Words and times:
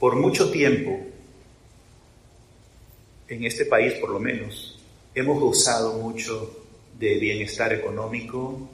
Por 0.00 0.16
mucho 0.16 0.50
tiempo, 0.50 0.98
en 3.28 3.44
este 3.44 3.66
país 3.66 3.92
por 4.00 4.08
lo 4.08 4.18
menos, 4.18 4.80
hemos 5.14 5.38
gozado 5.38 5.92
mucho 5.98 6.64
de 6.98 7.14
bienestar 7.18 7.74
económico, 7.74 8.68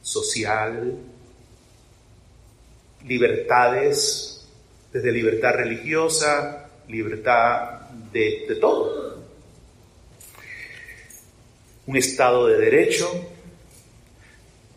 social, 0.00 0.96
libertades, 3.04 4.48
desde 4.90 5.12
libertad 5.12 5.52
religiosa, 5.52 6.70
libertad 6.88 7.90
de, 8.10 8.56
todo. 8.58 9.22
Un 11.86 11.96
Estado 11.96 12.46
de 12.46 12.56
Derecho. 12.56 13.35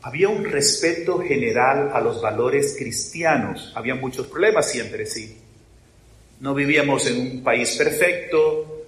Había 0.01 0.29
un 0.29 0.45
respeto 0.45 1.19
general 1.19 1.91
a 1.93 1.99
los 1.99 2.21
valores 2.21 2.75
cristianos. 2.77 3.73
Había 3.75 3.95
muchos 3.95 4.27
problemas 4.27 4.71
siempre, 4.71 5.05
sí. 5.05 5.37
No 6.39 6.53
vivíamos 6.53 7.05
en 7.07 7.19
un 7.19 7.43
país 7.43 7.75
perfecto, 7.75 8.85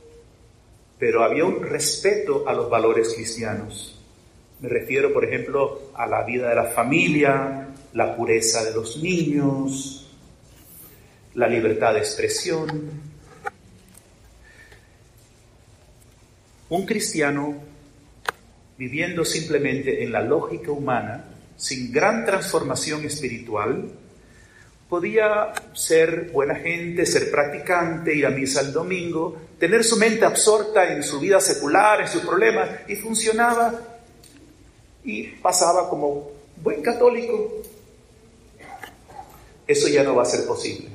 pero 0.97 1.23
había 1.23 1.43
un 1.43 1.61
respeto 1.63 2.47
a 2.47 2.53
los 2.53 2.69
valores 2.69 3.13
cristianos. 3.13 3.99
Me 4.61 4.69
refiero, 4.69 5.11
por 5.11 5.25
ejemplo, 5.25 5.91
a 5.95 6.07
la 6.07 6.23
vida 6.23 6.47
de 6.47 6.55
la 6.55 6.65
familia, 6.65 7.67
la 7.93 8.15
pureza 8.15 8.63
de 8.63 8.71
los 8.71 8.97
niños, 8.97 10.09
la 11.33 11.47
libertad 11.47 11.93
de 11.93 11.99
expresión. 11.99 12.89
Un 16.69 16.85
cristiano 16.85 17.70
viviendo 18.81 19.23
simplemente 19.23 20.03
en 20.03 20.11
la 20.11 20.21
lógica 20.21 20.71
humana, 20.71 21.23
sin 21.55 21.91
gran 21.91 22.25
transformación 22.25 23.05
espiritual, 23.05 23.91
podía 24.89 25.53
ser 25.71 26.31
buena 26.31 26.55
gente, 26.55 27.05
ser 27.05 27.29
practicante, 27.29 28.15
ir 28.15 28.25
a 28.25 28.31
misa 28.31 28.61
el 28.61 28.73
domingo, 28.73 29.37
tener 29.59 29.83
su 29.83 29.97
mente 29.97 30.25
absorta 30.25 30.91
en 30.91 31.03
su 31.03 31.19
vida 31.19 31.39
secular, 31.39 32.01
en 32.01 32.07
sus 32.07 32.23
problemas, 32.23 32.71
y 32.87 32.95
funcionaba 32.95 33.71
y 35.03 35.27
pasaba 35.27 35.87
como 35.87 36.31
buen 36.55 36.81
católico. 36.81 37.61
Eso 39.67 39.89
ya 39.89 40.01
no 40.01 40.15
va 40.15 40.23
a 40.23 40.25
ser 40.25 40.47
posible, 40.47 40.89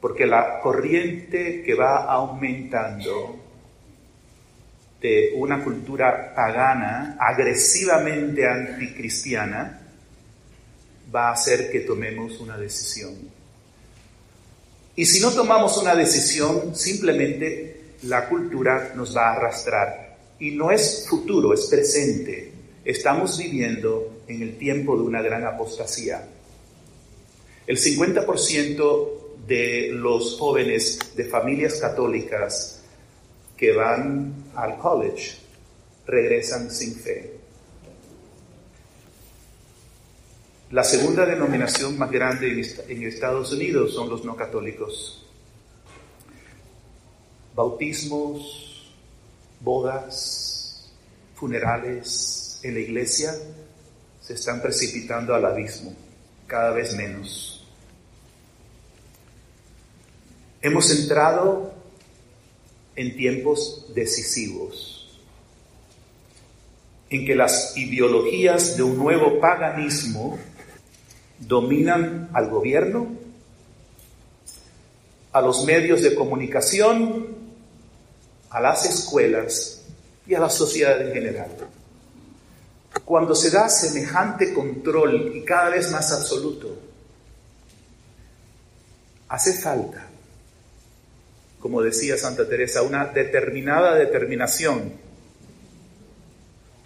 porque 0.00 0.24
la 0.24 0.60
corriente 0.60 1.64
que 1.64 1.74
va 1.74 2.04
aumentando 2.04 3.45
de 5.00 5.32
una 5.36 5.62
cultura 5.62 6.34
pagana, 6.34 7.16
agresivamente 7.20 8.46
anticristiana, 8.46 9.82
va 11.14 11.28
a 11.28 11.32
hacer 11.32 11.70
que 11.70 11.80
tomemos 11.80 12.40
una 12.40 12.56
decisión. 12.56 13.14
Y 14.96 15.04
si 15.04 15.20
no 15.20 15.30
tomamos 15.30 15.76
una 15.76 15.94
decisión, 15.94 16.74
simplemente 16.74 17.94
la 18.04 18.28
cultura 18.28 18.92
nos 18.94 19.16
va 19.16 19.28
a 19.28 19.36
arrastrar. 19.36 20.16
Y 20.38 20.52
no 20.52 20.70
es 20.70 21.06
futuro, 21.08 21.52
es 21.52 21.66
presente. 21.66 22.52
Estamos 22.84 23.38
viviendo 23.38 24.22
en 24.26 24.42
el 24.42 24.56
tiempo 24.56 24.96
de 24.96 25.02
una 25.02 25.20
gran 25.20 25.44
apostasía. 25.44 26.26
El 27.66 27.78
50% 27.78 29.10
de 29.46 29.90
los 29.92 30.38
jóvenes 30.38 30.98
de 31.14 31.24
familias 31.24 31.74
católicas 31.74 32.75
que 33.56 33.72
van 33.72 34.50
al 34.54 34.78
college 34.78 35.38
regresan 36.06 36.70
sin 36.70 36.94
fe. 36.94 37.36
La 40.70 40.82
segunda 40.82 41.24
denominación 41.24 41.96
más 41.96 42.10
grande 42.10 42.50
en 42.88 43.02
Estados 43.04 43.52
Unidos 43.52 43.94
son 43.94 44.08
los 44.08 44.24
no 44.24 44.36
católicos. 44.36 45.24
Bautismos, 47.54 48.92
bodas, 49.60 50.92
funerales 51.36 52.58
en 52.62 52.74
la 52.74 52.80
iglesia 52.80 53.32
se 54.20 54.34
están 54.34 54.60
precipitando 54.60 55.34
al 55.34 55.44
abismo, 55.44 55.94
cada 56.46 56.72
vez 56.72 56.96
menos. 56.96 57.64
Hemos 60.60 60.90
entrado 60.90 61.75
en 62.96 63.14
tiempos 63.16 63.86
decisivos, 63.94 65.08
en 67.10 67.26
que 67.26 67.36
las 67.36 67.76
ideologías 67.76 68.76
de 68.76 68.82
un 68.82 68.96
nuevo 68.96 69.38
paganismo 69.38 70.38
dominan 71.38 72.30
al 72.32 72.48
gobierno, 72.48 73.08
a 75.32 75.40
los 75.42 75.64
medios 75.66 76.02
de 76.02 76.14
comunicación, 76.14 77.36
a 78.48 78.60
las 78.60 78.86
escuelas 78.86 79.82
y 80.26 80.34
a 80.34 80.40
la 80.40 80.48
sociedad 80.48 81.00
en 81.06 81.12
general. 81.12 81.50
Cuando 83.04 83.34
se 83.34 83.50
da 83.50 83.68
semejante 83.68 84.54
control 84.54 85.36
y 85.36 85.44
cada 85.44 85.68
vez 85.68 85.90
más 85.90 86.10
absoluto, 86.10 86.78
hace 89.28 89.52
falta 89.60 90.05
como 91.66 91.82
decía 91.82 92.16
Santa 92.16 92.48
Teresa, 92.48 92.82
una 92.82 93.06
determinada 93.06 93.96
determinación, 93.96 94.92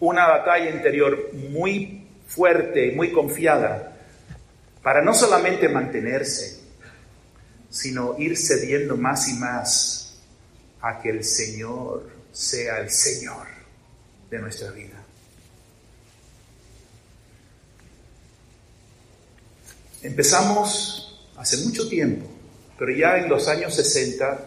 una 0.01 0.27
batalla 0.27 0.71
interior 0.71 1.35
muy 1.35 2.07
fuerte 2.27 2.87
y 2.87 2.93
muy 2.93 3.13
confiada 3.13 3.95
para 4.83 5.03
no 5.03 5.13
solamente 5.13 5.69
mantenerse, 5.69 6.63
sino 7.69 8.19
ir 8.19 8.39
cediendo 8.39 8.97
más 8.97 9.29
y 9.29 9.35
más 9.35 10.23
a 10.81 10.99
que 11.03 11.11
el 11.11 11.25
Señor 11.25 12.09
sea 12.33 12.79
el 12.79 12.91
Señor 12.91 13.49
de 14.31 14.39
nuestra 14.39 14.71
vida. 14.71 14.97
Empezamos 20.01 21.29
hace 21.37 21.59
mucho 21.59 21.87
tiempo, 21.87 22.27
pero 22.79 22.91
ya 22.93 23.19
en 23.19 23.29
los 23.29 23.47
años 23.47 23.75
60 23.75 24.47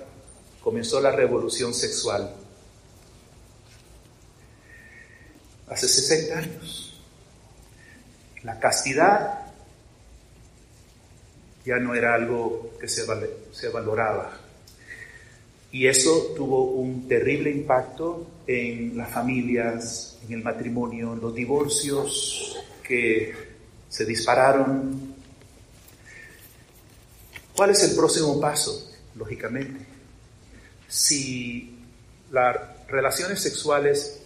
comenzó 0.64 1.02
la 1.02 1.12
revolución 1.12 1.74
sexual. 1.74 2.34
Hace 5.68 5.88
60 5.88 6.38
años. 6.38 7.02
La 8.44 8.60
castidad 8.60 9.52
ya 11.66 11.78
no 11.78 11.94
era 11.96 12.14
algo 12.14 12.72
que 12.80 12.88
se, 12.88 13.04
se 13.52 13.70
valoraba. 13.70 14.38
Y 15.72 15.88
eso 15.88 16.34
tuvo 16.36 16.66
un 16.66 17.08
terrible 17.08 17.50
impacto 17.50 18.28
en 18.46 18.96
las 18.96 19.10
familias, 19.10 20.20
en 20.26 20.34
el 20.34 20.44
matrimonio, 20.44 21.14
en 21.14 21.20
los 21.20 21.34
divorcios 21.34 22.58
que 22.84 23.34
se 23.90 24.06
dispararon. 24.06 25.16
¿Cuál 27.56 27.72
es 27.72 27.84
el 27.84 27.96
próximo 27.96 28.40
paso? 28.40 28.92
Lógicamente, 29.16 29.93
si 30.94 31.76
las 32.32 32.56
relaciones 32.88 33.42
sexuales 33.42 34.20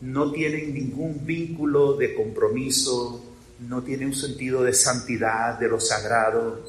no 0.00 0.32
tienen 0.32 0.74
ningún 0.74 1.24
vínculo 1.24 1.94
de 1.94 2.16
compromiso, 2.16 3.24
no 3.60 3.80
tienen 3.84 4.08
un 4.08 4.14
sentido 4.16 4.64
de 4.64 4.74
santidad, 4.74 5.56
de 5.56 5.68
lo 5.68 5.78
sagrado, 5.78 6.64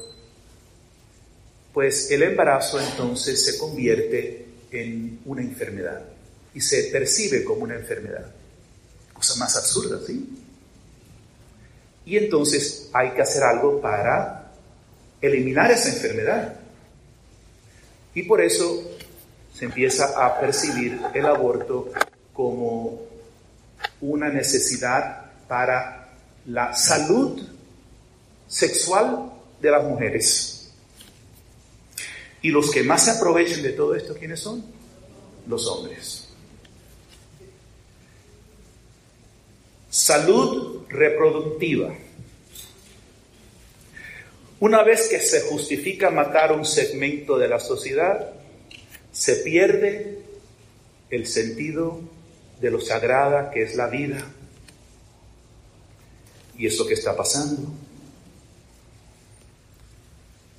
pues 1.74 2.08
el 2.12 2.22
embarazo 2.22 2.80
entonces 2.80 3.44
se 3.44 3.58
convierte 3.58 4.46
en 4.70 5.18
una 5.24 5.42
enfermedad 5.42 6.04
y 6.54 6.60
se 6.60 6.84
percibe 6.84 7.42
como 7.42 7.64
una 7.64 7.74
enfermedad. 7.74 8.32
Cosa 9.12 9.34
más 9.40 9.56
absurda, 9.56 9.98
¿sí? 10.06 10.38
Y 12.04 12.16
entonces 12.16 12.90
hay 12.92 13.10
que 13.10 13.22
hacer 13.22 13.42
algo 13.42 13.80
para 13.80 14.52
eliminar 15.20 15.72
esa 15.72 15.88
enfermedad. 15.88 16.60
Y 18.14 18.22
por 18.22 18.40
eso 18.40 18.92
se 19.56 19.64
empieza 19.64 20.26
a 20.26 20.38
percibir 20.38 21.00
el 21.14 21.24
aborto 21.24 21.90
como 22.34 23.00
una 24.02 24.28
necesidad 24.28 25.30
para 25.48 26.12
la 26.46 26.74
salud 26.74 27.40
sexual 28.46 29.32
de 29.60 29.70
las 29.70 29.82
mujeres. 29.82 30.72
Y 32.42 32.50
los 32.50 32.70
que 32.70 32.82
más 32.82 33.06
se 33.06 33.12
aprovechen 33.12 33.62
de 33.62 33.70
todo 33.70 33.94
esto, 33.94 34.14
¿quiénes 34.14 34.40
son? 34.40 34.62
Los 35.48 35.66
hombres. 35.66 36.28
Salud 39.88 40.84
reproductiva. 40.90 41.94
Una 44.60 44.82
vez 44.82 45.08
que 45.08 45.18
se 45.18 45.42
justifica 45.42 46.10
matar 46.10 46.52
un 46.52 46.64
segmento 46.66 47.38
de 47.38 47.48
la 47.48 47.58
sociedad, 47.58 48.32
se 49.16 49.36
pierde 49.36 50.18
el 51.08 51.26
sentido 51.26 52.00
de 52.60 52.70
lo 52.70 52.82
sagrada 52.82 53.50
que 53.50 53.62
es 53.62 53.74
la 53.74 53.86
vida. 53.86 54.22
Y 56.58 56.66
eso 56.66 56.86
que 56.86 56.92
está 56.92 57.16
pasando. 57.16 57.72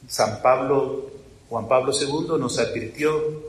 San 0.07 0.41
Pablo, 0.41 1.11
Juan 1.49 1.67
Pablo 1.67 1.91
II 1.93 2.39
nos 2.39 2.57
advirtió, 2.57 3.43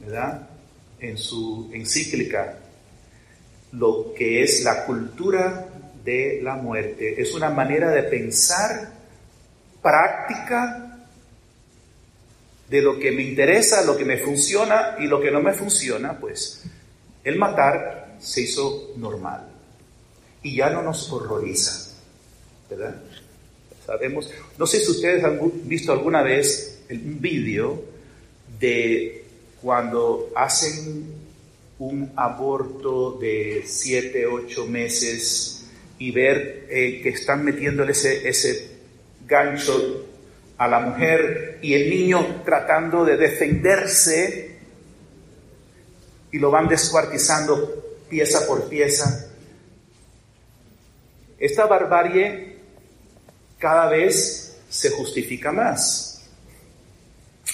¿verdad? 0.00 0.50
En 0.98 1.16
su 1.16 1.70
encíclica, 1.72 2.58
lo 3.72 4.12
que 4.14 4.42
es 4.42 4.62
la 4.62 4.84
cultura 4.84 5.68
de 6.04 6.40
la 6.42 6.56
muerte. 6.56 7.20
Es 7.20 7.32
una 7.32 7.48
manera 7.48 7.90
de 7.92 8.02
pensar 8.02 8.92
práctica 9.80 10.89
de 12.70 12.80
lo 12.80 12.98
que 12.98 13.10
me 13.10 13.22
interesa, 13.22 13.84
lo 13.84 13.96
que 13.96 14.04
me 14.04 14.16
funciona 14.16 14.96
y 15.00 15.08
lo 15.08 15.20
que 15.20 15.32
no 15.32 15.42
me 15.42 15.52
funciona, 15.52 16.18
pues 16.18 16.62
el 17.24 17.36
matar 17.36 18.16
se 18.20 18.42
hizo 18.42 18.92
normal 18.96 19.48
y 20.42 20.56
ya 20.56 20.70
no 20.70 20.80
nos 20.82 21.10
horroriza, 21.10 21.90
¿verdad? 22.70 23.02
Sabemos, 23.84 24.30
no 24.56 24.66
sé 24.66 24.78
si 24.80 24.90
ustedes 24.92 25.24
han 25.24 25.38
visto 25.64 25.92
alguna 25.92 26.22
vez 26.22 26.82
un 26.88 27.20
vídeo 27.20 27.82
de 28.60 29.24
cuando 29.60 30.30
hacen 30.36 31.12
un 31.80 32.12
aborto 32.14 33.18
de 33.20 33.64
7, 33.66 34.26
8 34.26 34.66
meses 34.66 35.64
y 35.98 36.12
ver 36.12 36.66
eh, 36.70 37.00
que 37.02 37.08
están 37.08 37.44
metiéndole 37.44 37.92
ese, 37.92 38.28
ese 38.28 38.70
gancho 39.26 40.06
a 40.60 40.68
la 40.68 40.78
mujer 40.78 41.58
y 41.62 41.72
el 41.72 41.88
niño 41.88 42.42
tratando 42.44 43.02
de 43.02 43.16
defenderse 43.16 44.58
y 46.30 46.38
lo 46.38 46.50
van 46.50 46.68
descuartizando 46.68 47.96
pieza 48.10 48.46
por 48.46 48.68
pieza. 48.68 49.30
Esta 51.38 51.64
barbarie 51.64 52.58
cada 53.58 53.88
vez 53.88 54.58
se 54.68 54.90
justifica 54.90 55.50
más, 55.50 56.28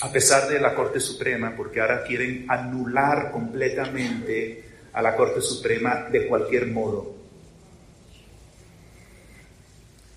a 0.03 0.11
pesar 0.11 0.49
de 0.49 0.59
la 0.59 0.75
Corte 0.75 0.99
Suprema, 0.99 1.55
porque 1.57 1.81
ahora 1.81 2.03
quieren 2.03 2.45
anular 2.49 3.31
completamente 3.31 4.65
a 4.93 5.01
la 5.01 5.15
Corte 5.15 5.41
Suprema 5.41 6.09
de 6.11 6.27
cualquier 6.27 6.67
modo. 6.67 7.15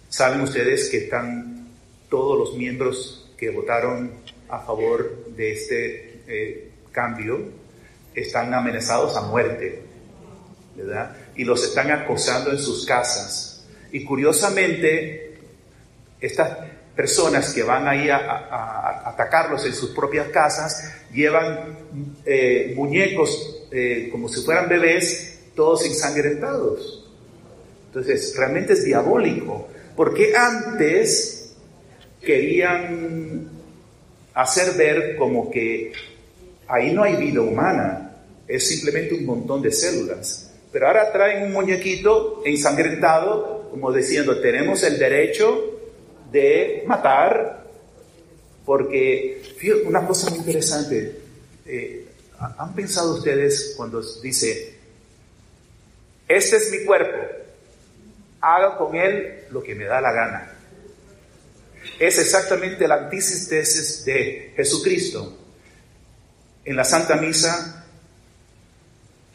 Saben 0.09 0.41
ustedes 0.41 0.89
que 0.89 1.03
están 1.03 1.48
todos 2.09 2.37
los 2.37 2.57
miembros 2.57 3.31
que 3.37 3.49
votaron 3.51 4.11
a 4.49 4.59
favor 4.59 5.27
de 5.35 5.51
este 5.53 6.21
eh, 6.27 6.71
cambio 6.91 7.39
están 8.13 8.53
amenazados 8.53 9.15
a 9.15 9.21
muerte, 9.21 9.81
¿verdad? 10.75 11.15
Y 11.35 11.43
los 11.43 11.63
están 11.63 11.91
acosando 11.91 12.51
en 12.51 12.57
sus 12.57 12.85
casas. 12.85 13.65
Y 13.91 14.03
curiosamente, 14.03 15.37
estas 16.19 16.57
personas 16.95 17.53
que 17.53 17.63
van 17.63 17.87
ahí 17.87 18.09
a, 18.09 19.01
atacarlos 19.05 19.65
en 19.65 19.73
sus 19.73 19.91
propias 19.91 20.27
casas 20.29 20.93
llevan 21.13 21.77
eh, 22.25 22.73
muñecos 22.75 23.63
eh, 23.71 24.09
como 24.11 24.27
si 24.27 24.41
fueran 24.41 24.67
bebés, 24.67 25.39
todos 25.55 25.85
ensangrentados. 25.85 27.07
Entonces, 27.87 28.35
realmente 28.35 28.73
es 28.73 28.83
diabólico, 28.83 29.67
porque 29.95 30.35
antes 30.35 31.38
querían 32.21 33.49
hacer 34.33 34.75
ver 34.77 35.15
como 35.15 35.49
que 35.49 35.91
ahí 36.67 36.93
no 36.93 37.03
hay 37.03 37.15
vida 37.15 37.41
humana, 37.41 38.15
es 38.47 38.67
simplemente 38.67 39.15
un 39.15 39.25
montón 39.25 39.61
de 39.61 39.71
células. 39.71 40.51
Pero 40.71 40.87
ahora 40.87 41.11
traen 41.11 41.43
un 41.43 41.53
muñequito 41.53 42.41
ensangrentado, 42.45 43.69
como 43.71 43.91
diciendo, 43.91 44.39
tenemos 44.39 44.83
el 44.83 44.99
derecho 44.99 45.79
de 46.31 46.83
matar, 46.85 47.63
porque, 48.65 49.41
una 49.85 50.05
cosa 50.05 50.29
muy 50.29 50.39
interesante, 50.39 51.19
eh, 51.65 52.05
¿han 52.39 52.73
pensado 52.75 53.15
ustedes 53.15 53.73
cuando 53.75 54.01
dice, 54.21 54.75
este 56.27 56.57
es 56.57 56.71
mi 56.71 56.85
cuerpo, 56.85 57.17
haga 58.41 58.77
con 58.77 58.95
él 58.95 59.45
lo 59.49 59.63
que 59.63 59.73
me 59.73 59.85
da 59.85 59.99
la 60.01 60.11
gana? 60.11 60.58
Es 61.99 62.17
exactamente 62.17 62.87
la 62.87 62.95
antítesis 62.95 64.05
de 64.05 64.53
Jesucristo. 64.55 65.37
En 66.63 66.75
la 66.75 66.85
Santa 66.85 67.17
Misa, 67.17 67.85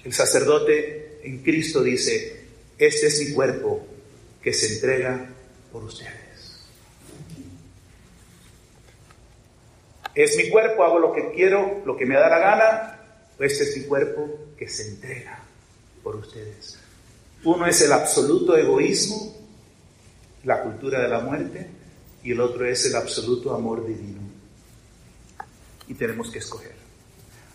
el 0.03 0.13
sacerdote 0.13 1.21
en 1.23 1.43
Cristo 1.43 1.83
dice, 1.83 2.45
este 2.79 3.07
es 3.07 3.21
mi 3.21 3.35
cuerpo 3.35 3.87
que 4.43 4.53
se 4.53 4.75
entrega 4.75 5.29
por 5.71 5.85
ustedes. 5.85 6.15
Es 10.15 10.37
mi 10.37 10.49
cuerpo, 10.49 10.85
hago 10.85 10.99
lo 10.99 11.13
que 11.13 11.33
quiero, 11.33 11.83
lo 11.85 11.97
que 11.97 12.07
me 12.07 12.15
da 12.15 12.29
la 12.29 12.39
gana, 12.39 13.01
este 13.39 13.65
es 13.65 13.77
mi 13.77 13.85
cuerpo 13.85 14.53
que 14.57 14.69
se 14.69 14.89
entrega 14.89 15.43
por 16.03 16.17
ustedes. 16.17 16.79
Uno 17.43 17.67
es 17.67 17.81
el 17.83 17.93
absoluto 17.93 18.57
egoísmo, 18.57 19.37
la 20.45 20.63
cultura 20.63 21.03
de 21.03 21.09
la 21.09 21.21
muerte, 21.21 21.67
y 22.25 22.33
el 22.33 22.41
otro 22.41 22.67
es 22.67 22.87
el 22.87 22.97
absoluto 22.97 23.55
amor 23.55 23.87
divino. 23.87 24.21
Y 25.87 25.95
tenemos 25.95 26.31
que 26.31 26.39
escoger. 26.39 26.73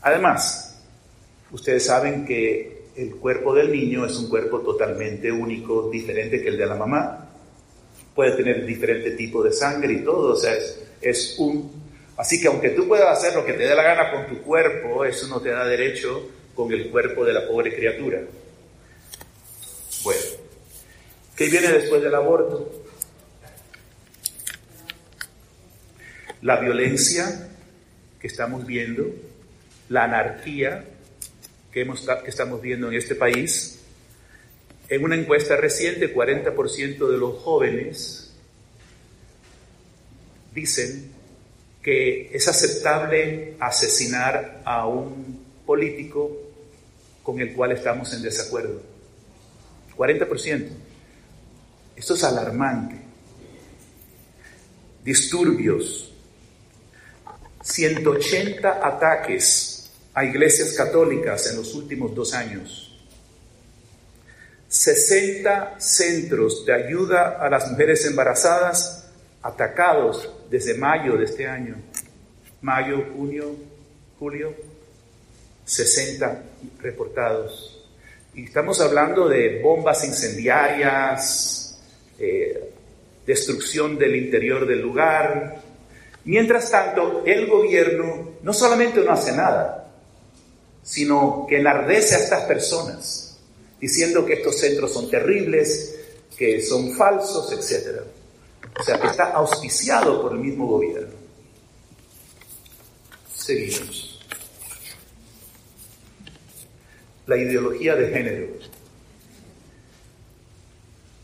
Además, 0.02 0.80
ustedes 1.52 1.88
saben 1.88 2.24
que 2.26 2.84
el 2.96 3.16
cuerpo 3.16 3.56
del 3.56 3.72
niño 3.72 4.06
es 4.06 4.16
un 4.18 4.30
cuerpo 4.30 4.60
totalmente 4.60 5.32
único, 5.32 5.90
diferente 5.90 6.42
que 6.42 6.50
el 6.50 6.58
de 6.58 6.66
la 6.68 6.76
mamá. 6.76 7.30
Puede 8.14 8.34
tener 8.34 8.66
diferente 8.66 9.12
tipo 9.12 9.44
de 9.44 9.52
sangre 9.52 9.94
y 9.94 10.04
todo, 10.04 10.34
o 10.34 10.36
sea, 10.36 10.54
es, 10.54 10.80
es 11.02 11.36
un... 11.40 11.72
Así 12.18 12.40
que 12.40 12.48
aunque 12.48 12.70
tú 12.70 12.88
puedas 12.88 13.18
hacer 13.18 13.34
lo 13.34 13.46
que 13.46 13.54
te 13.54 13.64
dé 13.64 13.74
la 13.74 13.84
gana 13.84 14.12
con 14.12 14.28
tu 14.28 14.44
cuerpo, 14.44 15.04
eso 15.04 15.28
no 15.28 15.42
te 15.42 15.50
da 15.50 15.66
derecho 15.66 16.30
con 16.54 16.72
el 16.72 16.92
cuerpo 16.92 17.26
de 17.26 17.34
la 17.34 17.48
pobre 17.48 17.74
criatura. 17.74 18.22
Bueno, 20.04 20.22
¿qué 21.36 21.48
viene 21.48 21.70
después 21.70 22.02
del 22.04 22.14
aborto? 22.14 22.79
La 26.42 26.60
violencia 26.60 27.50
que 28.20 28.28
estamos 28.28 28.66
viendo, 28.66 29.14
la 29.90 30.04
anarquía 30.04 30.86
que, 31.72 31.86
que 31.86 32.30
estamos 32.30 32.62
viendo 32.62 32.88
en 32.88 32.96
este 32.96 33.16
país. 33.16 33.80
En 34.88 35.04
una 35.04 35.16
encuesta 35.16 35.56
reciente, 35.56 36.14
40% 36.14 37.10
de 37.10 37.18
los 37.18 37.38
jóvenes 37.40 38.34
dicen 40.54 41.12
que 41.82 42.30
es 42.34 42.48
aceptable 42.48 43.56
asesinar 43.60 44.62
a 44.66 44.88
un 44.88 45.46
político 45.66 46.36
con 47.24 47.40
el 47.40 47.54
cual 47.54 47.72
estamos 47.72 48.14
en 48.14 48.24
desacuerdo. 48.24 48.82
40%. 49.96 50.68
Esto 51.96 52.14
es 52.14 52.24
alarmante. 52.24 52.96
Disturbios, 55.04 56.12
180 57.62 58.86
ataques 58.86 59.90
a 60.14 60.26
iglesias 60.26 60.74
católicas 60.74 61.50
en 61.52 61.58
los 61.58 61.76
últimos 61.76 62.14
dos 62.16 62.34
años. 62.34 62.86
60 64.68 65.80
centros 65.80 66.66
de 66.66 66.74
ayuda 66.74 67.38
a 67.40 67.50
las 67.50 67.72
mujeres 67.72 68.06
embarazadas 68.06 69.08
atacados 69.42 70.30
desde 70.50 70.76
mayo 70.76 71.18
de 71.18 71.26
este 71.26 71.48
año. 71.48 71.76
Mayo, 72.62 73.06
junio, 73.16 73.56
julio, 74.20 74.54
60 75.66 76.44
reportados. 76.82 77.88
Y 78.36 78.44
estamos 78.44 78.80
hablando 78.80 79.28
de 79.28 79.62
bombas 79.62 80.04
incendiarias, 80.04 81.80
eh, 82.20 82.72
destrucción 83.26 83.98
del 83.98 84.16
interior 84.16 84.68
del 84.68 84.82
lugar, 84.82 85.62
Mientras 86.26 86.70
tanto, 86.70 87.24
el 87.26 87.48
gobierno 87.48 88.32
no 88.42 88.54
solamente 88.54 89.02
no 89.02 89.12
hace 89.12 89.32
nada, 89.32 89.92
sino 90.84 91.46
que 91.48 91.60
enardece 91.60 92.16
a 92.16 92.20
estas 92.20 92.44
personas, 92.44 93.40
diciendo 93.80 94.26
que 94.26 94.34
estos 94.34 94.58
centros 94.60 94.94
son 94.94 95.10
terribles, 95.10 95.96
que 96.38 96.62
son 96.62 96.96
falsos, 96.96 97.52
etc. 97.52 98.02
O 98.80 98.84
sea, 98.84 99.00
que 99.00 99.08
está 99.08 99.32
auspiciado 99.32 100.22
por 100.22 100.34
el 100.34 100.40
mismo 100.40 100.68
gobierno. 100.68 101.14
Seguimos. 103.36 104.20
La 107.28 107.38
ideología 107.38 107.96
de 107.96 108.08
género, 108.10 108.48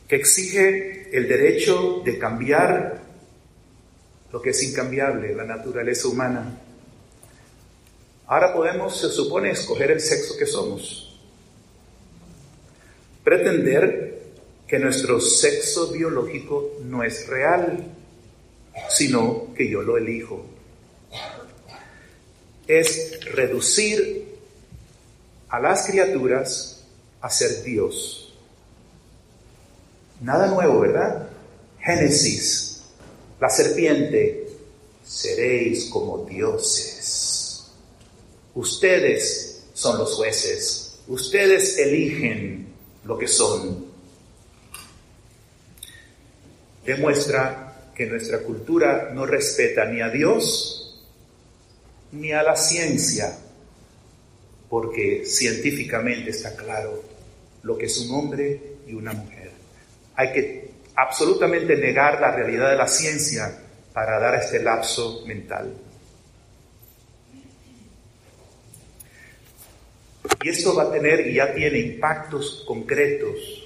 que 0.08 0.16
exige 0.16 1.10
el 1.18 1.28
derecho 1.28 2.02
de 2.06 2.20
cambiar 2.20 3.05
lo 4.32 4.42
que 4.42 4.50
es 4.52 4.64
incambiable, 4.64 5.36
la 5.36 5.46
naturaleza 5.46 6.08
humana. 6.08 6.60
Ahora 8.28 8.54
podemos, 8.54 9.00
se 9.00 9.10
supone, 9.10 9.52
escoger 9.52 9.92
el 9.92 10.02
sexo 10.02 10.36
que 10.38 10.46
somos. 10.46 11.20
Pretender 13.24 14.24
que 14.68 14.80
nuestro 14.80 15.20
sexo 15.22 15.92
biológico 15.92 16.78
no 16.84 17.04
es 17.04 17.28
real. 17.28 17.92
sino 18.90 19.54
que 19.56 19.70
yo 19.70 19.82
lo 19.82 19.98
elijo. 19.98 20.46
Es 22.68 23.24
reducir 23.26 24.36
a 25.50 25.60
las 25.60 25.88
criaturas 25.88 26.84
a 27.22 27.30
ser 27.30 27.64
Dios. 27.64 28.34
Nada 30.22 30.48
nuevo, 30.48 30.80
¿verdad? 30.80 31.30
Génesis, 31.80 32.75
la 33.40 33.50
serpiente, 33.50 34.48
seréis 35.04 35.86
como 35.86 36.26
dioses. 36.26 37.66
Ustedes 38.54 39.66
son 39.74 39.98
los 39.98 40.14
jueces, 40.14 41.00
ustedes 41.08 41.78
eligen 41.78 42.68
lo 43.04 43.18
que 43.18 43.28
son. 43.28 43.86
Demuestra 46.86 47.92
que 47.96 48.06
nuestra 48.06 48.40
cultura 48.40 49.12
no 49.14 49.26
respeta 49.26 49.86
ni 49.86 50.02
a 50.02 50.10
Dios 50.10 50.82
ni 52.12 52.32
a 52.32 52.44
la 52.44 52.56
ciencia, 52.56 53.38
porque 54.70 55.24
científicamente 55.26 56.30
está 56.30 56.56
claro 56.56 57.04
lo 57.64 57.78
que 57.78 57.88
es 57.88 57.98
un 57.98 58.16
hombre 58.16 58.62
y 58.88 58.94
una 58.94 59.14
mujer. 59.14 59.52
Hay 60.16 60.32
que 60.32 60.65
absolutamente 60.96 61.76
negar 61.76 62.20
la 62.22 62.32
realidad 62.32 62.72
de 62.72 62.78
la 62.78 62.88
ciencia 62.88 63.62
para 63.94 64.20
dar 64.20 64.36
este 64.36 64.62
lapso 64.62 65.24
mental. 65.26 65.74
Y 70.44 70.50
esto 70.50 70.76
va 70.76 70.84
a 70.84 70.92
tener 70.92 71.28
y 71.28 71.36
ya 71.36 71.54
tiene 71.54 71.80
impactos 71.80 72.64
concretos 72.68 73.66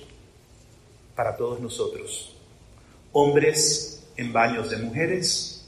para 1.16 1.36
todos 1.36 1.60
nosotros. 1.60 2.36
Hombres 3.12 4.04
en 4.16 4.32
baños 4.32 4.70
de 4.70 4.78
mujeres, 4.78 5.66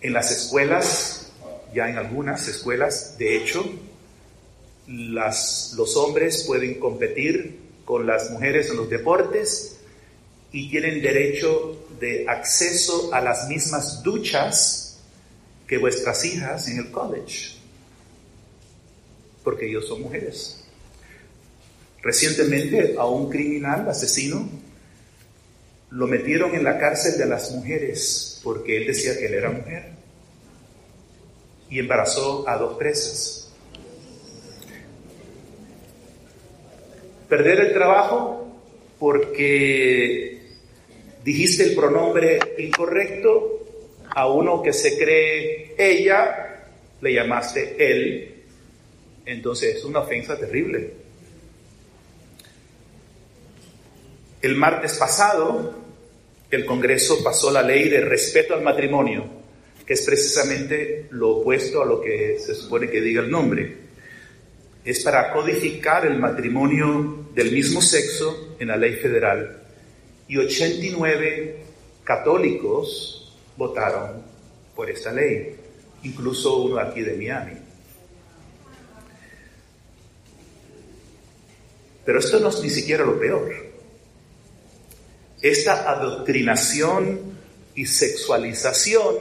en 0.00 0.12
las 0.12 0.30
escuelas, 0.32 1.32
ya 1.72 1.88
en 1.88 1.98
algunas 1.98 2.48
escuelas, 2.48 3.16
de 3.18 3.36
hecho, 3.36 3.64
las, 4.88 5.74
los 5.76 5.96
hombres 5.96 6.44
pueden 6.46 6.80
competir 6.80 7.61
con 7.84 8.06
las 8.06 8.30
mujeres 8.30 8.70
en 8.70 8.76
los 8.76 8.88
deportes 8.88 9.78
y 10.52 10.70
tienen 10.70 11.02
derecho 11.02 11.86
de 11.98 12.26
acceso 12.28 13.12
a 13.12 13.20
las 13.20 13.48
mismas 13.48 14.02
duchas 14.02 15.00
que 15.66 15.78
vuestras 15.78 16.24
hijas 16.24 16.68
en 16.68 16.78
el 16.78 16.90
college, 16.90 17.54
porque 19.42 19.68
ellos 19.68 19.88
son 19.88 20.02
mujeres. 20.02 20.64
Recientemente 22.02 22.96
a 22.98 23.06
un 23.06 23.30
criminal, 23.30 23.88
asesino, 23.88 24.48
lo 25.90 26.06
metieron 26.06 26.54
en 26.54 26.64
la 26.64 26.78
cárcel 26.78 27.16
de 27.16 27.26
las 27.26 27.52
mujeres 27.52 28.40
porque 28.42 28.78
él 28.78 28.86
decía 28.86 29.16
que 29.16 29.26
él 29.26 29.34
era 29.34 29.50
mujer 29.50 29.92
y 31.70 31.78
embarazó 31.78 32.46
a 32.48 32.56
dos 32.56 32.76
presas. 32.76 33.41
Perder 37.32 37.60
el 37.60 37.72
trabajo 37.72 38.46
porque 38.98 40.42
dijiste 41.24 41.62
el 41.62 41.74
pronombre 41.74 42.38
incorrecto, 42.58 44.04
a 44.10 44.28
uno 44.28 44.62
que 44.62 44.74
se 44.74 44.98
cree 44.98 45.74
ella, 45.78 46.66
le 47.00 47.14
llamaste 47.14 47.76
él, 47.78 48.34
entonces 49.24 49.76
es 49.76 49.84
una 49.84 50.00
ofensa 50.00 50.38
terrible. 50.38 50.92
El 54.42 54.54
martes 54.54 54.98
pasado, 54.98 55.74
el 56.50 56.66
Congreso 56.66 57.24
pasó 57.24 57.50
la 57.50 57.62
ley 57.62 57.88
de 57.88 58.02
respeto 58.02 58.52
al 58.52 58.60
matrimonio, 58.60 59.24
que 59.86 59.94
es 59.94 60.02
precisamente 60.02 61.06
lo 61.12 61.38
opuesto 61.38 61.80
a 61.80 61.86
lo 61.86 61.98
que 61.98 62.38
se 62.38 62.54
supone 62.54 62.90
que 62.90 63.00
diga 63.00 63.22
el 63.22 63.30
nombre. 63.30 63.81
Es 64.84 65.04
para 65.04 65.32
codificar 65.32 66.06
el 66.06 66.18
matrimonio 66.18 67.28
del 67.34 67.52
mismo 67.52 67.80
sexo 67.80 68.56
en 68.58 68.68
la 68.68 68.76
ley 68.76 68.94
federal. 68.96 69.62
Y 70.28 70.36
89 70.38 71.64
católicos 72.04 73.32
votaron 73.56 74.22
por 74.74 74.90
esta 74.90 75.12
ley, 75.12 75.56
incluso 76.02 76.62
uno 76.62 76.78
aquí 76.78 77.02
de 77.02 77.16
Miami. 77.16 77.52
Pero 82.04 82.18
esto 82.18 82.40
no 82.40 82.48
es 82.48 82.60
ni 82.62 82.70
siquiera 82.70 83.04
lo 83.04 83.18
peor. 83.18 83.52
Esta 85.40 85.90
adoctrinación 85.90 87.20
y 87.74 87.86
sexualización 87.86 89.14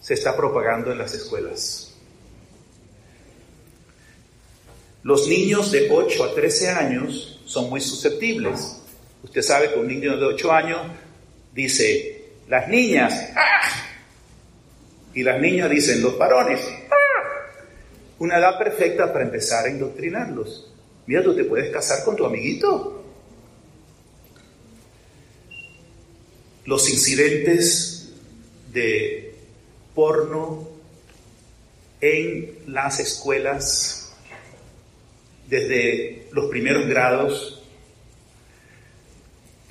se 0.00 0.14
está 0.14 0.36
propagando 0.36 0.92
en 0.92 0.98
las 0.98 1.14
escuelas. 1.14 1.85
Los 5.06 5.28
niños 5.28 5.70
de 5.70 5.88
8 5.88 6.24
a 6.24 6.34
13 6.34 6.68
años 6.70 7.40
son 7.44 7.70
muy 7.70 7.80
susceptibles. 7.80 8.82
Usted 9.22 9.40
sabe 9.40 9.72
que 9.72 9.78
un 9.78 9.86
niño 9.86 10.16
de 10.16 10.24
8 10.24 10.50
años 10.50 10.80
dice, 11.54 12.24
las 12.48 12.66
niñas, 12.66 13.14
¡ah! 13.36 13.60
y 15.14 15.22
las 15.22 15.40
niñas 15.40 15.70
dicen, 15.70 16.02
los 16.02 16.18
varones, 16.18 16.60
¡ah! 16.90 17.50
una 18.18 18.38
edad 18.38 18.58
perfecta 18.58 19.12
para 19.12 19.26
empezar 19.26 19.66
a 19.66 19.70
indoctrinarlos. 19.70 20.74
Mira, 21.06 21.22
tú 21.22 21.36
te 21.36 21.44
puedes 21.44 21.72
casar 21.72 22.02
con 22.04 22.16
tu 22.16 22.26
amiguito. 22.26 23.04
los 26.64 26.90
incidentes 26.90 28.08
de 28.72 29.36
porno 29.94 30.68
en 32.00 32.58
las 32.66 32.98
escuelas 32.98 34.05
desde 35.48 36.28
los 36.32 36.46
primeros 36.46 36.86
grados, 36.86 37.62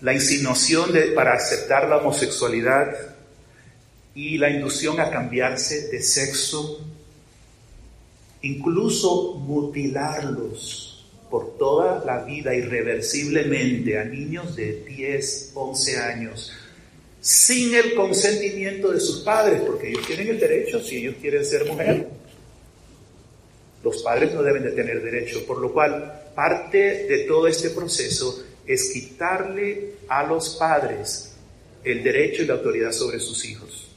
la 0.02 0.14
insinuación 0.14 0.92
para 1.16 1.34
aceptar 1.34 1.90
la 1.90 1.98
homosexualidad 1.98 3.16
y 4.14 4.38
la 4.38 4.50
inducción 4.50 5.00
a 5.00 5.10
cambiarse 5.10 5.90
de 5.90 6.02
sexo, 6.02 6.80
incluso 8.42 9.36
mutilarlos 9.36 11.06
por 11.30 11.58
toda 11.58 12.04
la 12.06 12.24
vida 12.24 12.56
irreversiblemente 12.56 14.00
a 14.00 14.06
niños 14.06 14.56
de 14.56 14.84
10, 14.86 15.52
11 15.54 15.98
años, 15.98 16.54
sin 17.20 17.74
el 17.74 17.96
consentimiento 17.96 18.92
de 18.92 19.00
sus 19.00 19.22
padres, 19.22 19.62
porque 19.62 19.90
ellos 19.90 20.06
tienen 20.06 20.30
el 20.30 20.40
derecho 20.40 20.80
si 20.80 20.98
ellos 20.98 21.16
quieren 21.20 21.44
ser 21.44 21.66
mujer. 21.66 22.08
Los 23.86 24.02
padres 24.02 24.34
no 24.34 24.42
deben 24.42 24.64
de 24.64 24.72
tener 24.72 25.00
derecho, 25.00 25.46
por 25.46 25.60
lo 25.60 25.72
cual 25.72 26.32
parte 26.34 27.06
de 27.06 27.20
todo 27.28 27.46
este 27.48 27.70
proceso 27.70 28.44
es 28.66 28.90
quitarle 28.92 29.98
a 30.10 30.24
los 30.24 30.56
padres 30.56 31.36
el 31.84 32.04
derecho 32.04 32.42
y 32.42 32.48
la 32.48 32.56
autoridad 32.56 32.92
sobre 32.92 33.20
sus 33.20 33.46
hijos. 33.46 33.88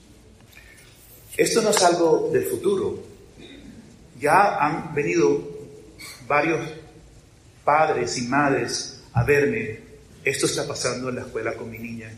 Esto 1.35 1.63
no 1.63 1.71
es 1.71 1.83
algo 1.83 2.29
del 2.31 2.45
futuro. 2.45 3.03
Ya 4.21 4.59
han 4.59 4.95
venido 4.95 5.41
varios 6.27 6.61
padres 7.65 8.19
y 8.19 8.23
madres 8.29 9.01
a 9.15 9.25
verme. 9.25 9.81
Esto 10.23 10.45
está 10.45 10.69
pasando 10.69 11.09
en 11.09 11.15
la 11.15 11.23
escuela 11.23 11.55
con 11.55 11.71
mi 11.71 11.79
niña 11.79 12.13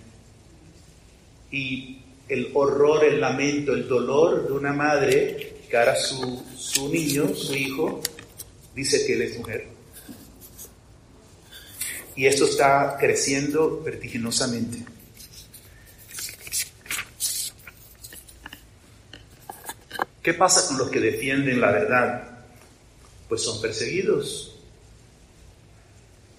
y 1.53 2.03
el 2.29 2.51
horror, 2.53 3.05
el 3.05 3.21
lamento, 3.21 3.75
el 3.75 3.87
dolor 3.87 4.49
de 4.49 4.53
una 4.55 4.73
madre 4.73 5.50
ahora 5.77 5.97
su, 5.97 6.45
su 6.57 6.89
niño, 6.89 7.35
su 7.35 7.55
hijo, 7.55 8.01
dice 8.75 9.07
que 9.07 9.15
él 9.15 9.23
es 9.23 9.39
mujer. 9.39 9.69
Y 12.17 12.27
esto 12.27 12.45
está 12.45 12.97
creciendo 12.99 13.83
vertiginosamente. 13.83 14.85
¿Qué 20.23 20.35
pasa 20.35 20.69
con 20.69 20.79
los 20.79 20.91
que 20.91 21.01
defienden 21.01 21.61
la 21.61 21.71
verdad? 21.71 22.45
Pues 23.29 23.43
son 23.43 23.61
perseguidos. 23.63 24.55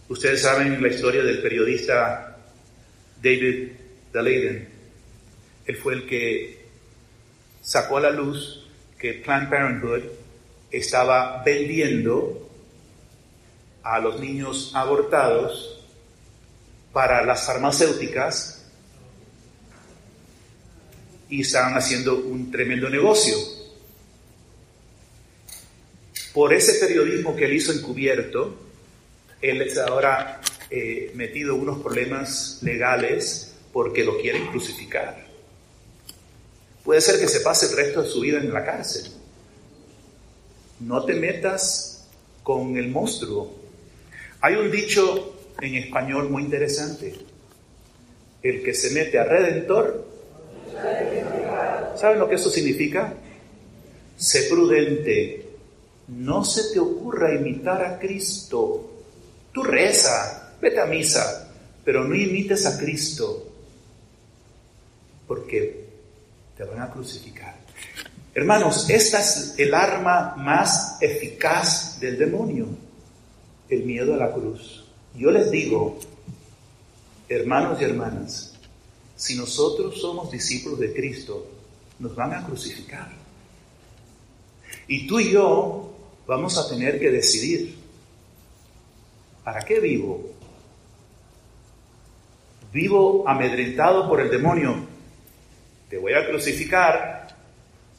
Ustedes 0.07 0.41
saben 0.41 0.81
la 0.81 0.89
historia 0.89 1.23
del 1.23 1.41
periodista 1.41 2.37
David 3.21 3.71
Daleiden, 4.11 4.67
él 5.65 5.77
fue 5.77 5.93
el 5.93 6.07
que 6.07 6.65
sacó 7.61 7.97
a 7.97 8.01
la 8.01 8.11
luz 8.11 8.60
que 9.01 9.15
Planned 9.15 9.49
Parenthood 9.49 10.03
estaba 10.69 11.41
vendiendo 11.43 12.47
a 13.81 13.99
los 13.99 14.19
niños 14.19 14.71
abortados 14.75 15.83
para 16.93 17.25
las 17.25 17.47
farmacéuticas 17.47 18.63
y 21.29 21.41
estaban 21.41 21.73
haciendo 21.73 22.15
un 22.15 22.51
tremendo 22.51 22.89
negocio. 22.89 23.35
Por 26.31 26.53
ese 26.53 26.85
periodismo 26.85 27.35
que 27.35 27.45
él 27.45 27.53
hizo 27.53 27.73
encubierto, 27.73 28.55
él 29.41 29.63
es 29.63 29.79
ahora 29.79 30.41
eh, 30.69 31.11
metido 31.15 31.55
unos 31.55 31.81
problemas 31.81 32.59
legales 32.61 33.55
porque 33.73 34.03
lo 34.03 34.21
quieren 34.21 34.45
crucificar. 34.47 35.30
Puede 36.83 37.01
ser 37.01 37.19
que 37.19 37.27
se 37.27 37.41
pase 37.41 37.67
el 37.67 37.75
resto 37.75 38.01
de 38.01 38.09
su 38.09 38.21
vida 38.21 38.39
en 38.39 38.53
la 38.53 38.65
cárcel. 38.65 39.11
No 40.79 41.05
te 41.05 41.13
metas 41.13 42.07
con 42.43 42.75
el 42.77 42.89
monstruo. 42.89 43.53
Hay 44.41 44.55
un 44.55 44.71
dicho 44.71 45.35
en 45.61 45.75
español 45.75 46.29
muy 46.29 46.43
interesante. 46.43 47.13
El 48.41 48.63
que 48.63 48.73
se 48.73 48.89
mete 48.89 49.19
a 49.19 49.23
redentor, 49.23 50.07
¿saben 51.95 52.17
lo 52.17 52.27
que 52.27 52.35
eso 52.35 52.49
significa? 52.49 53.13
Sé 54.17 54.43
prudente, 54.49 55.45
no 56.07 56.43
se 56.43 56.73
te 56.73 56.79
ocurra 56.79 57.35
imitar 57.35 57.85
a 57.85 57.99
Cristo. 57.99 58.89
Tú 59.53 59.63
reza, 59.63 60.55
vete 60.59 60.79
a 60.79 60.85
misa, 60.85 61.51
pero 61.85 62.03
no 62.03 62.15
imites 62.15 62.65
a 62.65 62.79
Cristo, 62.79 63.47
porque 65.27 65.80
van 66.65 66.81
a 66.81 66.89
crucificar. 66.89 67.55
Hermanos, 68.33 68.89
esta 68.89 69.19
es 69.19 69.55
el 69.57 69.73
arma 69.73 70.35
más 70.37 70.97
eficaz 71.01 71.99
del 71.99 72.17
demonio, 72.17 72.67
el 73.69 73.83
miedo 73.83 74.13
a 74.13 74.17
la 74.17 74.31
cruz. 74.31 74.85
Yo 75.15 75.31
les 75.31 75.51
digo, 75.51 75.99
hermanos 77.27 77.81
y 77.81 77.83
hermanas, 77.83 78.53
si 79.15 79.35
nosotros 79.35 79.99
somos 79.99 80.31
discípulos 80.31 80.79
de 80.79 80.93
Cristo, 80.93 81.45
nos 81.99 82.15
van 82.15 82.33
a 82.33 82.45
crucificar. 82.45 83.11
Y 84.87 85.07
tú 85.07 85.19
y 85.19 85.31
yo 85.31 85.93
vamos 86.25 86.57
a 86.57 86.69
tener 86.69 86.99
que 86.99 87.11
decidir, 87.11 87.77
¿para 89.43 89.59
qué 89.61 89.79
vivo? 89.79 90.31
¿Vivo 92.71 93.27
amedrentado 93.27 94.07
por 94.07 94.21
el 94.21 94.31
demonio? 94.31 94.90
¿Te 95.91 95.97
voy 95.97 96.13
a 96.13 96.25
crucificar? 96.25 97.27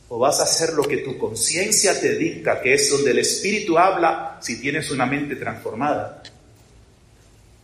¿O 0.09 0.19
vas 0.19 0.41
a 0.41 0.45
hacer 0.45 0.73
lo 0.73 0.83
que 0.83 0.99
tu 0.99 1.19
conciencia 1.19 2.01
te 2.01 2.17
dicta, 2.17 2.63
que 2.63 2.73
es 2.73 2.91
donde 2.91 3.11
el 3.11 3.19
Espíritu 3.19 3.77
habla 3.77 4.39
si 4.41 4.59
tienes 4.59 4.91
una 4.91 5.05
mente 5.05 5.37
transformada? 5.37 6.23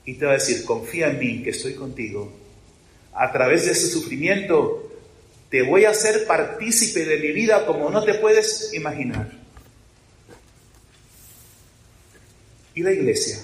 Y 0.04 0.14
te 0.14 0.26
va 0.26 0.32
a 0.32 0.34
decir, 0.34 0.66
confía 0.66 1.08
en 1.08 1.18
mí, 1.18 1.42
que 1.42 1.50
estoy 1.50 1.72
contigo. 1.72 2.30
A 3.14 3.32
través 3.32 3.64
de 3.64 3.72
ese 3.72 3.88
sufrimiento 3.88 4.92
te 5.48 5.62
voy 5.62 5.86
a 5.86 5.90
hacer 5.90 6.26
partícipe 6.26 7.06
de 7.06 7.16
mi 7.20 7.32
vida 7.32 7.64
como 7.64 7.88
no 7.88 8.04
te 8.04 8.12
puedes 8.12 8.74
imaginar. 8.74 9.32
¿Y 12.74 12.82
la 12.82 12.92
iglesia? 12.92 13.38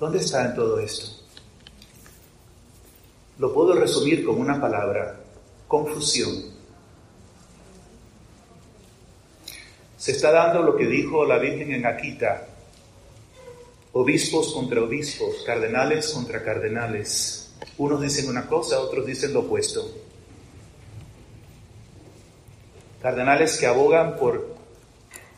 ¿Dónde 0.00 0.18
está 0.18 0.44
en 0.44 0.56
todo 0.56 0.80
esto? 0.80 1.06
Lo 3.38 3.54
puedo 3.54 3.74
resumir 3.76 4.24
con 4.24 4.40
una 4.40 4.60
palabra, 4.60 5.19
confusión. 5.70 6.58
Se 9.96 10.10
está 10.10 10.32
dando 10.32 10.62
lo 10.62 10.76
que 10.76 10.86
dijo 10.86 11.24
la 11.24 11.38
Virgen 11.38 11.72
en 11.72 11.86
Aquita, 11.86 12.46
obispos 13.92 14.52
contra 14.52 14.82
obispos, 14.82 15.44
cardenales 15.46 16.10
contra 16.10 16.42
cardenales. 16.42 17.52
Unos 17.78 18.02
dicen 18.02 18.28
una 18.28 18.46
cosa, 18.46 18.80
otros 18.80 19.06
dicen 19.06 19.32
lo 19.32 19.40
opuesto 19.40 19.88
cardenales 23.00 23.56
que 23.56 23.66
abogan 23.66 24.16
por 24.16 24.56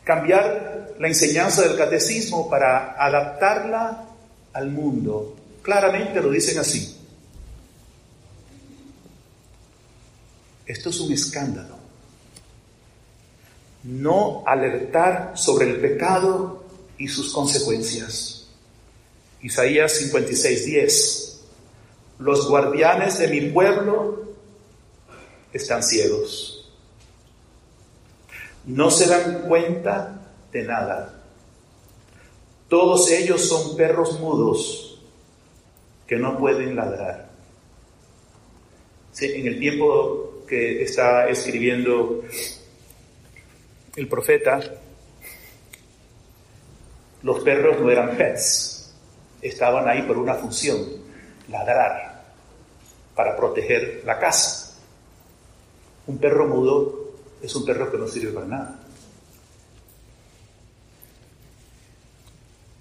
cambiar 0.03 0.95
la 0.99 1.07
enseñanza 1.07 1.61
del 1.61 1.77
catecismo 1.77 2.49
para 2.49 2.93
adaptarla 2.93 4.05
al 4.51 4.69
mundo. 4.69 5.35
Claramente 5.61 6.21
lo 6.21 6.29
dicen 6.29 6.59
así. 6.59 6.92
Esto 10.65 10.89
es 10.89 10.99
un 10.99 11.11
escándalo. 11.11 11.75
No 13.83 14.43
alertar 14.45 15.33
sobre 15.35 15.69
el 15.69 15.81
pecado 15.81 16.63
y 16.97 17.07
sus 17.07 17.33
consecuencias. 17.33 18.47
Isaías 19.41 19.91
56, 19.93 20.65
10. 20.65 21.39
Los 22.19 22.47
guardianes 22.47 23.17
de 23.19 23.27
mi 23.27 23.51
pueblo 23.51 24.35
están 25.51 25.83
ciegos 25.83 26.63
no 28.65 28.89
se 28.89 29.07
dan 29.07 29.43
cuenta 29.47 30.21
de 30.51 30.63
nada. 30.63 31.21
Todos 32.69 33.09
ellos 33.11 33.41
son 33.41 33.75
perros 33.75 34.19
mudos 34.19 34.99
que 36.07 36.17
no 36.17 36.37
pueden 36.37 36.75
ladrar. 36.75 37.31
en 39.19 39.47
el 39.47 39.59
tiempo 39.59 40.22
que 40.47 40.83
está 40.83 41.29
escribiendo 41.29 42.23
el 43.95 44.07
profeta, 44.07 44.59
los 47.21 47.39
perros 47.39 47.79
no 47.79 47.89
eran 47.89 48.17
pets, 48.17 48.93
estaban 49.41 49.87
ahí 49.87 50.01
por 50.03 50.17
una 50.17 50.35
función, 50.35 50.79
ladrar, 51.49 52.23
para 53.15 53.35
proteger 53.35 54.01
la 54.05 54.19
casa. 54.19 54.77
Un 56.07 56.17
perro 56.17 56.47
mudo 56.47 57.13
es 57.41 57.55
un 57.55 57.65
perro 57.65 57.91
que 57.91 57.97
no 57.97 58.07
sirve 58.07 58.31
para 58.31 58.45
nada. 58.45 58.79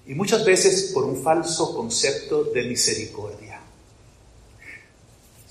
Y 0.07 0.15
muchas 0.15 0.45
veces 0.45 0.91
por 0.93 1.05
un 1.05 1.23
falso 1.23 1.75
concepto 1.77 2.45
de 2.45 2.65
misericordia. 2.65 3.52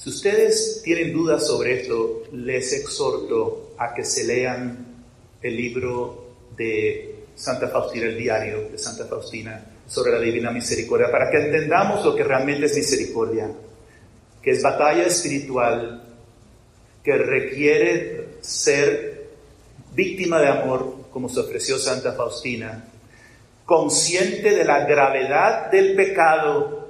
Si 0.01 0.09
ustedes 0.09 0.81
tienen 0.83 1.13
dudas 1.13 1.45
sobre 1.45 1.81
esto, 1.81 2.23
les 2.31 2.73
exhorto 2.73 3.75
a 3.77 3.93
que 3.93 4.03
se 4.03 4.23
lean 4.23 5.03
el 5.43 5.55
libro 5.55 6.37
de 6.57 7.25
Santa 7.35 7.67
Faustina, 7.67 8.07
el 8.07 8.17
diario 8.17 8.67
de 8.71 8.79
Santa 8.79 9.05
Faustina 9.05 9.63
sobre 9.85 10.13
la 10.13 10.19
Divina 10.19 10.49
Misericordia, 10.49 11.11
para 11.11 11.29
que 11.29 11.37
entendamos 11.37 12.03
lo 12.03 12.15
que 12.15 12.23
realmente 12.23 12.65
es 12.65 12.75
misericordia, 12.75 13.51
que 14.41 14.49
es 14.49 14.63
batalla 14.63 15.03
espiritual, 15.03 16.03
que 17.03 17.17
requiere 17.17 18.37
ser 18.41 19.29
víctima 19.93 20.41
de 20.41 20.47
amor, 20.47 20.95
como 21.11 21.29
se 21.29 21.41
ofreció 21.41 21.77
Santa 21.77 22.13
Faustina, 22.13 22.85
consciente 23.65 24.49
de 24.49 24.65
la 24.65 24.83
gravedad 24.83 25.69
del 25.69 25.95
pecado 25.95 26.80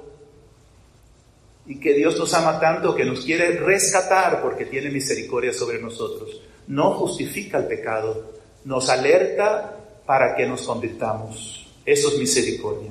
y 1.72 1.80
que 1.80 1.94
Dios 1.94 2.18
nos 2.18 2.34
ama 2.34 2.60
tanto 2.60 2.94
que 2.94 3.02
nos 3.02 3.24
quiere 3.24 3.52
rescatar 3.52 4.42
porque 4.42 4.66
tiene 4.66 4.90
misericordia 4.90 5.54
sobre 5.54 5.80
nosotros. 5.80 6.42
No 6.66 6.92
justifica 6.92 7.56
el 7.56 7.66
pecado, 7.66 8.34
nos 8.66 8.90
alerta 8.90 9.78
para 10.04 10.36
que 10.36 10.46
nos 10.46 10.66
convirtamos. 10.66 11.66
Eso 11.86 12.08
es 12.10 12.18
misericordia. 12.18 12.90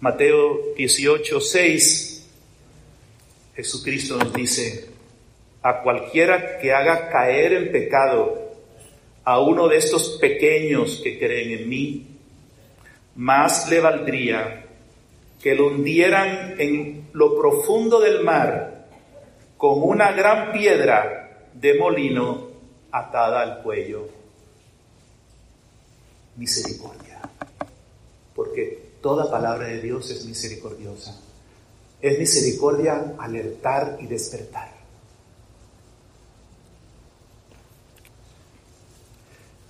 Mateo 0.00 0.74
18, 0.76 1.40
6, 1.40 2.26
Jesucristo 3.54 4.16
nos 4.16 4.32
dice, 4.32 4.88
a 5.62 5.82
cualquiera 5.82 6.58
que 6.58 6.72
haga 6.72 7.08
caer 7.08 7.52
en 7.52 7.70
pecado 7.70 8.50
a 9.22 9.38
uno 9.38 9.68
de 9.68 9.76
estos 9.76 10.18
pequeños 10.20 11.00
que 11.04 11.20
creen 11.20 11.52
en 11.52 11.68
mí, 11.68 12.06
más 13.14 13.70
le 13.70 13.78
valdría 13.78 14.66
que 15.40 15.54
lo 15.54 15.68
hundieran 15.68 16.60
en 16.60 17.08
lo 17.12 17.36
profundo 17.36 17.98
del 18.00 18.22
mar 18.22 18.86
con 19.56 19.82
una 19.82 20.12
gran 20.12 20.52
piedra 20.52 21.48
de 21.54 21.78
molino 21.78 22.48
atada 22.92 23.42
al 23.42 23.62
cuello. 23.62 24.06
Misericordia. 26.36 27.20
Porque 28.34 28.92
toda 29.02 29.30
palabra 29.30 29.66
de 29.66 29.80
Dios 29.80 30.10
es 30.10 30.24
misericordiosa. 30.24 31.18
Es 32.00 32.18
misericordia 32.18 33.14
alertar 33.18 33.98
y 34.00 34.06
despertar. 34.06 34.80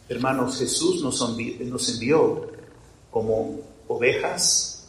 Hermanos, 0.09 0.59
Jesús 0.59 1.02
nos 1.02 1.20
envió, 1.88 2.50
como 3.11 3.61
ovejas 3.87 4.79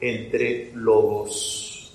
entre 0.00 0.72
lobos. 0.74 1.92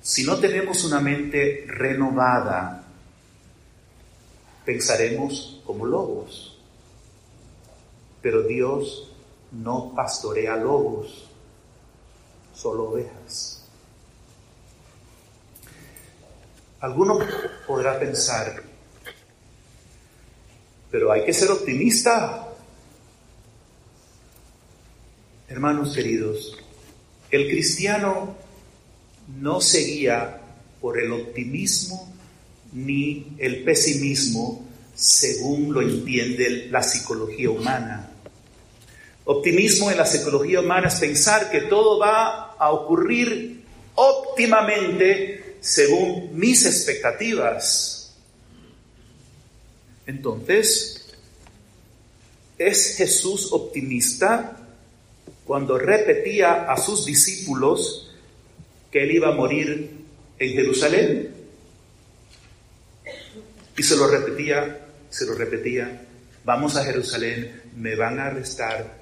Si 0.00 0.24
no 0.24 0.38
tenemos 0.38 0.84
una 0.84 1.00
mente 1.00 1.64
renovada, 1.66 2.84
pensaremos 4.64 5.62
como 5.64 5.86
lobos. 5.86 6.58
Pero 8.20 8.42
Dios 8.42 9.10
no 9.52 9.92
pastorea 9.94 10.56
lobos, 10.56 11.30
solo 12.54 12.90
ovejas. 12.90 13.64
Alguno 16.80 17.18
podrá 17.66 17.98
pensar, 17.98 18.62
pero 20.90 21.10
hay 21.12 21.24
que 21.24 21.32
ser 21.32 21.50
optimista. 21.50 22.43
Hermanos 25.54 25.94
queridos, 25.94 26.58
El 27.30 27.48
cristiano 27.48 28.36
no 29.40 29.60
se 29.60 29.84
guía 29.84 30.40
por 30.80 30.98
el 30.98 31.12
optimismo 31.12 32.12
ni 32.72 33.36
el 33.38 33.62
pesimismo 33.62 34.66
según 34.96 35.72
lo 35.72 35.80
entiende 35.80 36.66
la 36.72 36.82
psicología 36.82 37.50
humana. 37.50 38.10
Optimismo 39.26 39.92
en 39.92 39.98
la 39.98 40.06
psicología 40.06 40.58
humana 40.58 40.88
es 40.88 40.96
pensar 40.96 41.52
que 41.52 41.60
todo 41.60 42.00
va 42.00 42.54
a 42.58 42.72
ocurrir 42.72 43.62
óptimamente 43.94 45.58
según 45.60 46.36
mis 46.36 46.66
expectativas. 46.66 48.12
Entonces, 50.04 51.14
¿es 52.58 52.96
Jesús 52.96 53.52
optimista 53.52 54.60
cuando 55.44 55.78
repetía 55.78 56.70
a 56.70 56.76
sus 56.76 57.04
discípulos 57.04 58.10
que 58.90 59.02
él 59.02 59.12
iba 59.12 59.28
a 59.28 59.32
morir 59.32 59.90
en 60.38 60.52
Jerusalén. 60.52 61.34
Y 63.76 63.82
se 63.82 63.96
lo 63.96 64.06
repetía, 64.06 64.86
se 65.10 65.26
lo 65.26 65.34
repetía, 65.34 66.06
vamos 66.44 66.76
a 66.76 66.84
Jerusalén, 66.84 67.62
me 67.76 67.96
van 67.96 68.20
a 68.20 68.26
arrestar, 68.26 68.98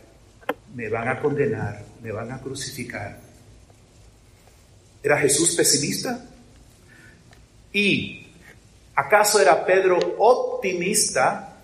me 0.75 0.89
van 0.89 1.09
a 1.09 1.21
condenar, 1.21 1.85
me 2.03 2.11
van 2.11 2.33
a 2.33 2.41
crucificar. 2.41 3.21
¿Era 5.03 5.19
Jesús 5.19 5.55
pesimista? 5.55 6.25
¿Y 7.73 8.27
acaso 8.95 9.41
era 9.41 9.65
Pedro 9.65 9.99
optimista? 10.19 11.61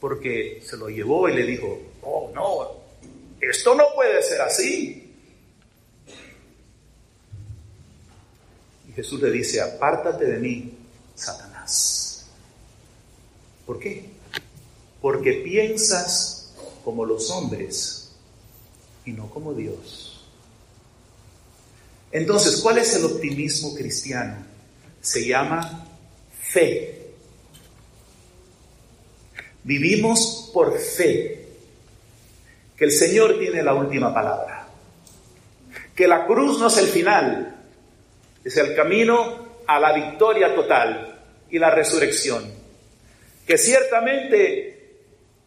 Porque 0.00 0.62
se 0.64 0.76
lo 0.76 0.88
llevó 0.88 1.28
y 1.28 1.34
le 1.34 1.44
dijo, 1.44 1.92
oh 2.02 2.32
no, 2.34 2.85
esto 3.40 3.74
no 3.74 3.84
puede 3.94 4.22
ser 4.22 4.40
así. 4.40 5.14
Y 8.88 8.92
Jesús 8.92 9.20
le 9.20 9.30
dice, 9.30 9.60
apártate 9.60 10.24
de 10.24 10.38
mí, 10.38 10.78
Satanás. 11.14 12.26
¿Por 13.66 13.78
qué? 13.78 14.10
Porque 15.00 15.34
piensas 15.44 16.52
como 16.84 17.04
los 17.04 17.30
hombres 17.30 18.12
y 19.04 19.12
no 19.12 19.28
como 19.30 19.54
Dios. 19.54 20.24
Entonces, 22.12 22.60
¿cuál 22.60 22.78
es 22.78 22.94
el 22.94 23.04
optimismo 23.04 23.74
cristiano? 23.74 24.46
Se 25.00 25.26
llama 25.26 25.86
fe. 26.40 27.12
Vivimos 29.64 30.50
por 30.54 30.78
fe 30.78 31.35
que 32.76 32.84
el 32.84 32.92
Señor 32.92 33.38
tiene 33.38 33.62
la 33.62 33.74
última 33.74 34.12
palabra, 34.12 34.68
que 35.94 36.06
la 36.06 36.26
cruz 36.26 36.58
no 36.60 36.66
es 36.66 36.76
el 36.76 36.88
final, 36.88 37.56
es 38.44 38.56
el 38.58 38.76
camino 38.76 39.46
a 39.66 39.80
la 39.80 39.92
victoria 39.92 40.54
total 40.54 41.20
y 41.50 41.58
la 41.58 41.70
resurrección, 41.70 42.44
que 43.46 43.56
ciertamente 43.56 44.76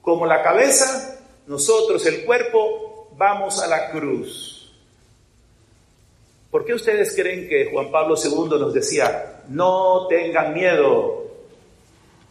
como 0.01 0.25
la 0.25 0.41
cabeza, 0.41 1.19
nosotros 1.45 2.03
el 2.07 2.25
cuerpo 2.25 3.11
vamos 3.15 3.61
a 3.61 3.67
la 3.67 3.91
cruz. 3.91 4.73
¿Por 6.49 6.65
qué 6.65 6.73
ustedes 6.73 7.13
creen 7.15 7.47
que 7.47 7.69
Juan 7.71 7.91
Pablo 7.91 8.15
II 8.15 8.57
nos 8.59 8.73
decía, 8.73 9.43
no 9.49 10.07
tengan 10.07 10.51
miedo? 10.53 11.27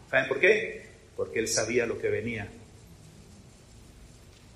¿Saben 0.09 0.27
por 0.27 0.41
qué? 0.41 0.89
Porque 1.15 1.39
él 1.39 1.47
sabía 1.47 1.85
lo 1.85 1.97
que 1.97 2.09
venía 2.09 2.49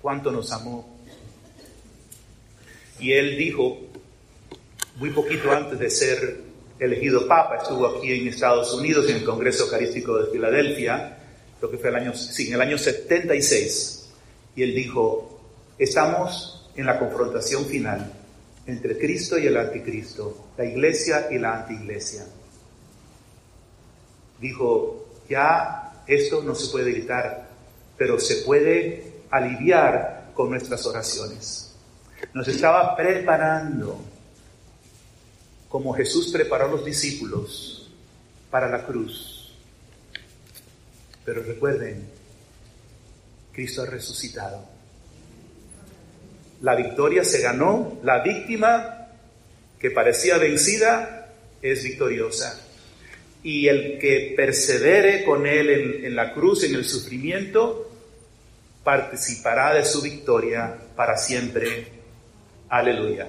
cuánto 0.04 0.30
nos 0.30 0.52
amó. 0.52 0.86
Y 3.00 3.14
él 3.14 3.38
dijo, 3.38 3.78
muy 4.96 5.08
poquito 5.08 5.50
antes 5.50 5.78
de 5.78 5.88
ser 5.88 6.40
elegido 6.78 7.26
papa, 7.26 7.56
estuvo 7.56 7.86
aquí 7.86 8.12
en 8.12 8.28
Estados 8.28 8.74
Unidos 8.74 9.08
en 9.08 9.16
el 9.16 9.24
Congreso 9.24 9.64
Eucarístico 9.64 10.18
de 10.18 10.30
Filadelfia, 10.30 11.16
lo 11.58 11.70
que 11.70 11.78
fue 11.78 11.88
el 11.88 11.96
año, 11.96 12.12
sí, 12.12 12.48
en 12.48 12.52
el 12.52 12.60
año 12.60 12.76
76, 12.76 14.10
y 14.56 14.62
él 14.62 14.74
dijo, 14.74 15.40
estamos 15.78 16.70
en 16.76 16.84
la 16.84 16.98
confrontación 16.98 17.64
final 17.64 18.12
entre 18.66 18.98
Cristo 18.98 19.38
y 19.38 19.46
el 19.46 19.56
anticristo, 19.56 20.48
la 20.58 20.66
iglesia 20.66 21.28
y 21.30 21.38
la 21.38 21.60
antiiglesia. 21.60 22.26
Dijo, 24.38 25.22
ya 25.30 26.02
esto 26.06 26.42
no 26.42 26.54
se 26.54 26.70
puede 26.70 26.90
evitar, 26.90 27.48
pero 27.96 28.20
se 28.20 28.42
puede 28.44 29.13
aliviar 29.36 30.30
con 30.34 30.50
nuestras 30.50 30.86
oraciones. 30.86 31.74
Nos 32.32 32.46
estaba 32.48 32.94
preparando 32.96 34.00
como 35.68 35.92
Jesús 35.92 36.30
preparó 36.32 36.66
a 36.66 36.70
los 36.70 36.84
discípulos 36.84 37.90
para 38.48 38.68
la 38.70 38.86
cruz. 38.86 39.52
Pero 41.24 41.42
recuerden, 41.42 42.06
Cristo 43.52 43.82
ha 43.82 43.86
resucitado. 43.86 44.64
La 46.60 46.76
victoria 46.76 47.24
se 47.24 47.40
ganó, 47.40 47.98
la 48.04 48.22
víctima 48.22 49.08
que 49.80 49.90
parecía 49.90 50.38
vencida 50.38 51.32
es 51.60 51.82
victoriosa. 51.82 52.60
Y 53.42 53.66
el 53.66 53.98
que 53.98 54.34
persevere 54.36 55.24
con 55.24 55.46
Él 55.46 56.04
en, 56.04 56.14
la 56.14 56.32
cruz, 56.32 56.62
en 56.62 56.76
el 56.76 56.84
sufrimiento, 56.84 57.93
participará 58.84 59.74
de 59.74 59.84
su 59.84 60.02
victoria 60.02 60.76
para 60.94 61.16
siempre. 61.16 61.88
Aleluya. 62.68 63.26